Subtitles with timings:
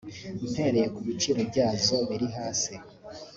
[0.51, 2.73] Mpereye ku biciro byazo biri hasi